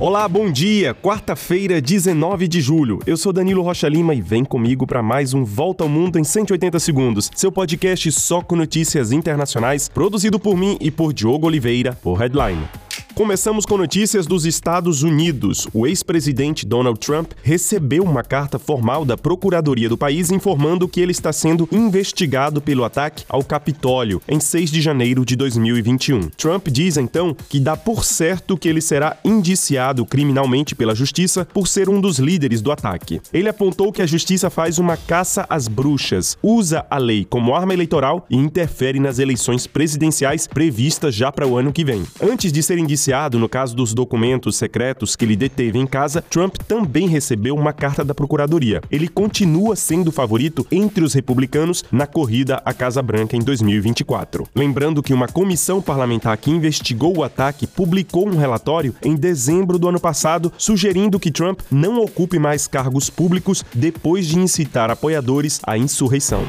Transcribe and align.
Olá, 0.00 0.26
bom 0.26 0.50
dia! 0.50 0.94
Quarta-feira, 0.94 1.78
19 1.78 2.48
de 2.48 2.58
julho. 2.62 3.00
Eu 3.06 3.18
sou 3.18 3.34
Danilo 3.34 3.62
Rocha 3.62 3.86
Lima 3.86 4.14
e 4.14 4.22
vem 4.22 4.46
comigo 4.46 4.86
para 4.86 5.02
mais 5.02 5.34
um 5.34 5.44
Volta 5.44 5.84
ao 5.84 5.90
Mundo 5.90 6.18
em 6.18 6.24
180 6.24 6.80
segundos. 6.80 7.30
Seu 7.36 7.52
podcast 7.52 8.10
só 8.10 8.40
com 8.40 8.56
notícias 8.56 9.12
internacionais, 9.12 9.90
produzido 9.90 10.40
por 10.40 10.56
mim 10.56 10.78
e 10.80 10.90
por 10.90 11.12
Diogo 11.12 11.46
Oliveira, 11.46 11.92
por 12.02 12.14
Headline. 12.14 12.79
Começamos 13.20 13.66
com 13.66 13.76
notícias 13.76 14.26
dos 14.26 14.46
Estados 14.46 15.02
Unidos. 15.02 15.68
O 15.74 15.86
ex-presidente 15.86 16.64
Donald 16.64 16.98
Trump 16.98 17.32
recebeu 17.42 18.02
uma 18.02 18.22
carta 18.22 18.58
formal 18.58 19.04
da 19.04 19.14
Procuradoria 19.14 19.90
do 19.90 19.98
país 19.98 20.30
informando 20.30 20.88
que 20.88 21.02
ele 21.02 21.12
está 21.12 21.30
sendo 21.30 21.68
investigado 21.70 22.62
pelo 22.62 22.82
ataque 22.82 23.26
ao 23.28 23.44
Capitólio 23.44 24.22
em 24.26 24.40
6 24.40 24.70
de 24.70 24.80
janeiro 24.80 25.22
de 25.22 25.36
2021. 25.36 26.30
Trump 26.30 26.68
diz 26.68 26.96
então 26.96 27.36
que 27.50 27.60
dá 27.60 27.76
por 27.76 28.06
certo 28.06 28.56
que 28.56 28.66
ele 28.66 28.80
será 28.80 29.18
indiciado 29.22 30.06
criminalmente 30.06 30.74
pela 30.74 30.94
justiça 30.94 31.44
por 31.44 31.68
ser 31.68 31.90
um 31.90 32.00
dos 32.00 32.18
líderes 32.18 32.62
do 32.62 32.72
ataque. 32.72 33.20
Ele 33.34 33.50
apontou 33.50 33.92
que 33.92 34.00
a 34.00 34.06
justiça 34.06 34.48
faz 34.48 34.78
uma 34.78 34.96
caça 34.96 35.44
às 35.50 35.68
bruxas, 35.68 36.38
usa 36.42 36.86
a 36.88 36.96
lei 36.96 37.26
como 37.26 37.54
arma 37.54 37.74
eleitoral 37.74 38.24
e 38.30 38.36
interfere 38.38 38.98
nas 38.98 39.18
eleições 39.18 39.66
presidenciais 39.66 40.46
previstas 40.46 41.14
já 41.14 41.30
para 41.30 41.46
o 41.46 41.58
ano 41.58 41.70
que 41.70 41.84
vem. 41.84 42.02
Antes 42.18 42.50
de 42.50 42.62
ser 42.62 42.78
indiciado, 42.78 43.09
no 43.38 43.48
caso 43.48 43.74
dos 43.74 43.92
documentos 43.92 44.56
secretos 44.56 45.16
que 45.16 45.24
ele 45.24 45.34
deteve 45.34 45.78
em 45.78 45.86
casa, 45.86 46.22
Trump 46.22 46.56
também 46.68 47.08
recebeu 47.08 47.56
uma 47.56 47.72
carta 47.72 48.04
da 48.04 48.14
Procuradoria. 48.14 48.80
Ele 48.90 49.08
continua 49.08 49.74
sendo 49.74 50.12
favorito 50.12 50.64
entre 50.70 51.02
os 51.02 51.12
republicanos 51.12 51.84
na 51.90 52.06
corrida 52.06 52.62
à 52.64 52.72
Casa 52.72 53.02
Branca 53.02 53.36
em 53.36 53.40
2024. 53.40 54.46
Lembrando 54.54 55.02
que 55.02 55.12
uma 55.12 55.26
comissão 55.26 55.82
parlamentar 55.82 56.36
que 56.36 56.50
investigou 56.50 57.18
o 57.18 57.24
ataque 57.24 57.66
publicou 57.66 58.28
um 58.28 58.36
relatório 58.36 58.94
em 59.02 59.16
dezembro 59.16 59.78
do 59.78 59.88
ano 59.88 60.00
passado 60.00 60.52
sugerindo 60.56 61.18
que 61.18 61.32
Trump 61.32 61.60
não 61.70 62.00
ocupe 62.00 62.38
mais 62.38 62.68
cargos 62.68 63.10
públicos 63.10 63.64
depois 63.74 64.26
de 64.26 64.38
incitar 64.38 64.88
apoiadores 64.88 65.60
à 65.66 65.76
insurreição. 65.76 66.46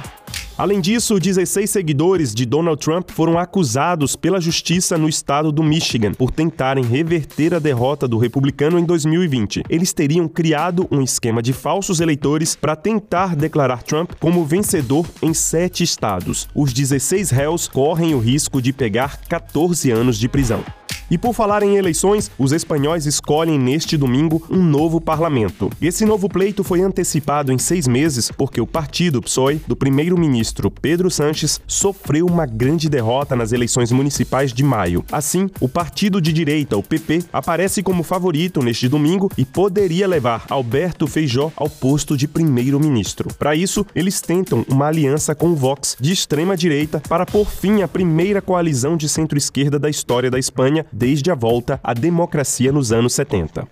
Além 0.61 0.79
disso, 0.79 1.19
16 1.19 1.67
seguidores 1.67 2.35
de 2.35 2.45
Donald 2.45 2.79
Trump 2.79 3.09
foram 3.09 3.39
acusados 3.39 4.15
pela 4.15 4.39
justiça 4.39 4.95
no 4.95 5.09
estado 5.09 5.51
do 5.51 5.63
Michigan 5.63 6.13
por 6.13 6.29
tentarem 6.29 6.83
reverter 6.83 7.55
a 7.55 7.57
derrota 7.57 8.07
do 8.07 8.19
republicano 8.19 8.77
em 8.77 8.85
2020. 8.85 9.63
Eles 9.67 9.91
teriam 9.91 10.27
criado 10.27 10.87
um 10.91 11.01
esquema 11.01 11.41
de 11.41 11.51
falsos 11.51 11.99
eleitores 11.99 12.55
para 12.55 12.75
tentar 12.75 13.35
declarar 13.35 13.81
Trump 13.81 14.11
como 14.19 14.45
vencedor 14.45 15.07
em 15.19 15.33
sete 15.33 15.83
estados. 15.83 16.47
Os 16.53 16.71
16 16.71 17.31
réus 17.31 17.67
correm 17.67 18.13
o 18.13 18.19
risco 18.19 18.61
de 18.61 18.71
pegar 18.71 19.19
14 19.21 19.89
anos 19.89 20.19
de 20.19 20.29
prisão. 20.29 20.63
E 21.11 21.17
por 21.17 21.33
falar 21.33 21.61
em 21.61 21.75
eleições, 21.75 22.31
os 22.39 22.53
espanhóis 22.53 23.05
escolhem 23.05 23.59
neste 23.59 23.97
domingo 23.97 24.41
um 24.49 24.63
novo 24.63 25.01
parlamento. 25.01 25.69
Esse 25.81 26.05
novo 26.05 26.29
pleito 26.29 26.63
foi 26.63 26.79
antecipado 26.79 27.51
em 27.51 27.57
seis 27.57 27.85
meses 27.85 28.31
porque 28.31 28.61
o 28.61 28.65
partido 28.65 29.21
PSOE, 29.21 29.59
do 29.67 29.75
primeiro-ministro 29.75 30.71
Pedro 30.71 31.11
Sanches, 31.11 31.59
sofreu 31.67 32.25
uma 32.25 32.45
grande 32.45 32.87
derrota 32.87 33.35
nas 33.35 33.51
eleições 33.51 33.91
municipais 33.91 34.53
de 34.53 34.63
maio. 34.63 35.03
Assim, 35.11 35.49
o 35.59 35.67
partido 35.67 36.21
de 36.21 36.31
direita, 36.31 36.77
o 36.77 36.83
PP, 36.83 37.25
aparece 37.33 37.83
como 37.83 38.03
favorito 38.03 38.63
neste 38.63 38.87
domingo 38.87 39.29
e 39.37 39.43
poderia 39.43 40.07
levar 40.07 40.45
Alberto 40.49 41.07
Feijó 41.07 41.51
ao 41.57 41.69
posto 41.69 42.15
de 42.15 42.25
primeiro-ministro. 42.25 43.33
Para 43.37 43.53
isso, 43.53 43.85
eles 43.93 44.21
tentam 44.21 44.65
uma 44.69 44.87
aliança 44.87 45.35
com 45.35 45.49
o 45.49 45.55
Vox, 45.57 45.97
de 45.99 46.13
extrema 46.13 46.55
direita, 46.55 47.01
para 47.09 47.25
pôr 47.25 47.49
fim 47.49 47.81
à 47.81 47.87
primeira 47.87 48.41
coalizão 48.41 48.95
de 48.95 49.09
centro-esquerda 49.09 49.77
da 49.77 49.89
história 49.89 50.31
da 50.31 50.39
Espanha 50.39 50.85
desde 51.01 51.31
a 51.31 51.35
volta 51.35 51.79
à 51.83 51.95
democracia 51.95 52.71
nos 52.71 52.91
anos 52.91 53.13
70. 53.13 53.67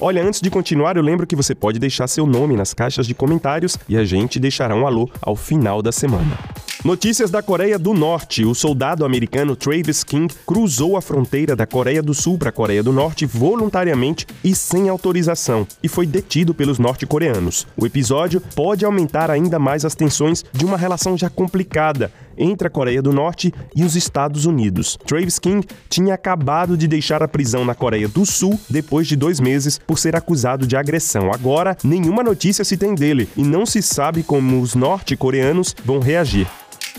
Olha, 0.00 0.24
antes 0.24 0.40
de 0.40 0.48
continuar, 0.48 0.96
eu 0.96 1.02
lembro 1.02 1.26
que 1.26 1.36
você 1.36 1.54
pode 1.54 1.78
deixar 1.78 2.06
seu 2.06 2.26
nome 2.26 2.56
nas 2.56 2.72
caixas 2.72 3.06
de 3.06 3.14
comentários 3.14 3.76
e 3.86 3.94
a 3.94 4.02
gente 4.02 4.40
deixará 4.40 4.74
um 4.74 4.86
alô 4.86 5.10
ao 5.20 5.36
final 5.36 5.82
da 5.82 5.92
semana. 5.92 6.38
Notícias 6.82 7.30
da 7.30 7.42
Coreia 7.42 7.78
do 7.78 7.92
Norte. 7.92 8.44
O 8.44 8.54
soldado 8.54 9.04
americano 9.04 9.56
Travis 9.56 10.04
King 10.04 10.32
cruzou 10.46 10.96
a 10.96 11.02
fronteira 11.02 11.56
da 11.56 11.66
Coreia 11.66 12.02
do 12.02 12.14
Sul 12.14 12.38
para 12.38 12.50
a 12.50 12.52
Coreia 12.52 12.82
do 12.82 12.92
Norte 12.92 13.26
voluntariamente 13.26 14.26
e 14.44 14.54
sem 14.54 14.88
autorização 14.88 15.66
e 15.82 15.88
foi 15.88 16.06
detido 16.06 16.54
pelos 16.54 16.78
norte-coreanos. 16.78 17.66
O 17.76 17.84
episódio 17.84 18.40
pode 18.54 18.84
aumentar 18.84 19.30
ainda 19.30 19.58
mais 19.58 19.84
as 19.84 19.94
tensões 19.94 20.44
de 20.52 20.64
uma 20.64 20.78
relação 20.78 21.18
já 21.18 21.28
complicada 21.28 22.10
entre 22.36 22.68
a 22.68 22.70
Coreia 22.70 23.02
do 23.02 23.12
Norte 23.12 23.52
e 23.74 23.84
os 23.84 23.96
Estados 23.96 24.46
Unidos. 24.46 24.98
Travis 25.06 25.38
King 25.38 25.66
tinha 25.88 26.14
acabado 26.14 26.76
de 26.76 26.86
deixar 26.86 27.22
a 27.22 27.28
prisão 27.28 27.64
na 27.64 27.74
Coreia 27.74 28.08
do 28.08 28.24
Sul 28.26 28.58
depois 28.68 29.06
de 29.06 29.16
dois 29.16 29.40
meses 29.40 29.78
por 29.86 29.98
ser 29.98 30.16
acusado 30.16 30.66
de 30.66 30.76
agressão. 30.76 31.32
Agora, 31.32 31.76
nenhuma 31.82 32.22
notícia 32.22 32.64
se 32.64 32.76
tem 32.76 32.94
dele 32.94 33.28
e 33.36 33.42
não 33.42 33.66
se 33.66 33.82
sabe 33.82 34.22
como 34.22 34.60
os 34.60 34.74
norte-coreanos 34.74 35.74
vão 35.84 35.98
reagir. 35.98 36.46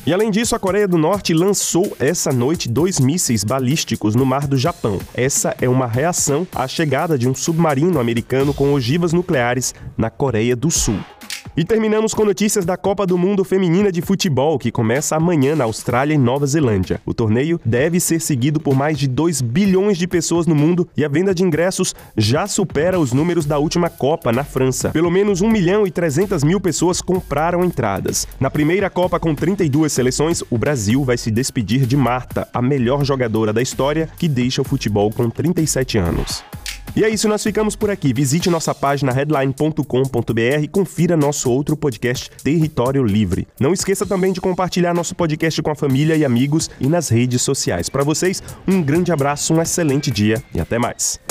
E 0.05 0.13
além 0.13 0.31
disso, 0.31 0.55
a 0.55 0.59
Coreia 0.59 0.87
do 0.87 0.97
Norte 0.97 1.33
lançou 1.33 1.95
essa 1.99 2.31
noite 2.31 2.69
dois 2.69 2.99
mísseis 2.99 3.43
balísticos 3.43 4.15
no 4.15 4.25
mar 4.25 4.47
do 4.47 4.55
Japão. 4.55 4.99
Essa 5.13 5.55
é 5.59 5.67
uma 5.67 5.87
reação 5.87 6.47
à 6.55 6.67
chegada 6.67 7.17
de 7.17 7.27
um 7.27 7.35
submarino 7.35 7.99
americano 7.99 8.53
com 8.53 8.73
ogivas 8.73 9.11
nucleares 9.11 9.73
na 9.97 10.09
Coreia 10.09 10.55
do 10.55 10.71
Sul. 10.71 10.99
E 11.57 11.65
terminamos 11.65 12.13
com 12.13 12.23
notícias 12.23 12.65
da 12.65 12.77
Copa 12.77 13.03
do 13.03 13.17
Mundo 13.17 13.43
Feminina 13.43 13.91
de 13.91 13.99
Futebol, 13.99 14.59
que 14.59 14.71
começa 14.71 15.15
amanhã 15.15 15.55
na 15.55 15.63
Austrália 15.63 16.13
e 16.13 16.17
Nova 16.17 16.45
Zelândia. 16.45 17.01
O 17.03 17.15
torneio 17.15 17.59
deve 17.65 17.99
ser 17.99 18.21
seguido 18.21 18.59
por 18.59 18.75
mais 18.75 18.95
de 18.95 19.07
2 19.07 19.41
bilhões 19.41 19.97
de 19.97 20.07
pessoas 20.07 20.45
no 20.45 20.53
mundo 20.53 20.87
e 20.95 21.03
a 21.03 21.07
venda 21.07 21.33
de 21.33 21.43
ingressos 21.43 21.95
já 22.15 22.45
supera 22.45 22.99
os 22.99 23.11
números 23.11 23.47
da 23.47 23.57
última 23.57 23.89
Copa 23.89 24.31
na 24.31 24.43
França. 24.43 24.91
Pelo 24.91 25.09
menos 25.09 25.41
1 25.41 25.49
milhão 25.49 25.87
e 25.87 25.89
300 25.89 26.43
mil 26.43 26.61
pessoas 26.61 27.01
compraram 27.01 27.65
entradas. 27.65 28.27
Na 28.39 28.51
primeira 28.51 28.87
Copa 28.87 29.19
com 29.19 29.33
32 29.33 29.91
seleções, 29.91 30.43
o 30.51 30.59
Brasil 30.59 31.03
vai 31.03 31.17
se 31.17 31.31
despedir 31.31 31.87
de 31.87 31.97
Marta, 31.97 32.47
a 32.53 32.61
melhor 32.61 33.03
jogadora 33.03 33.51
da 33.51 33.63
história, 33.63 34.07
que 34.19 34.27
deixa 34.27 34.61
o 34.61 34.63
futebol 34.63 35.09
com 35.11 35.27
37 35.27 35.97
anos. 35.97 36.43
E 36.95 37.03
é 37.03 37.09
isso, 37.09 37.27
nós 37.27 37.43
ficamos 37.43 37.75
por 37.75 37.89
aqui. 37.89 38.13
Visite 38.13 38.49
nossa 38.49 38.73
página 38.73 39.11
headline.com.br 39.11 40.61
e 40.61 40.67
confira 40.67 41.15
nosso 41.15 41.51
outro 41.51 41.77
podcast 41.77 42.31
Território 42.43 43.03
Livre. 43.03 43.47
Não 43.59 43.73
esqueça 43.73 44.05
também 44.05 44.33
de 44.33 44.41
compartilhar 44.41 44.93
nosso 44.93 45.13
podcast 45.15 45.61
com 45.61 45.71
a 45.71 45.75
família 45.75 46.15
e 46.15 46.25
amigos 46.25 46.69
e 46.79 46.87
nas 46.87 47.09
redes 47.09 47.41
sociais. 47.41 47.89
Para 47.89 48.03
vocês, 48.03 48.41
um 48.67 48.81
grande 48.81 49.11
abraço, 49.11 49.53
um 49.53 49.61
excelente 49.61 50.09
dia 50.09 50.41
e 50.53 50.59
até 50.59 50.79
mais. 50.79 51.26